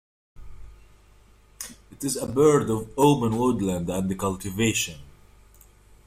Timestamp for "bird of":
2.25-2.89